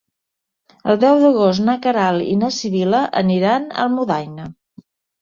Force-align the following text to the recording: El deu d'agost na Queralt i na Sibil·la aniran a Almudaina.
El 0.93 0.97
deu 1.03 1.19
d'agost 1.25 1.63
na 1.69 1.77
Queralt 1.85 2.33
i 2.33 2.35
na 2.41 2.51
Sibil·la 2.59 3.05
aniran 3.25 3.71
a 3.71 3.89
Almudaina. 3.89 4.53